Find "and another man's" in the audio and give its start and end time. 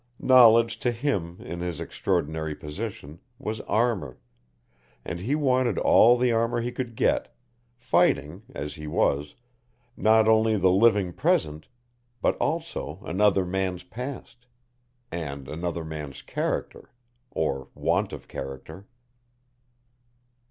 15.11-16.23